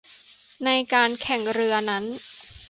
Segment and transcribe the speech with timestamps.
[0.65, 2.05] ในการแข่งขันเรือนั้น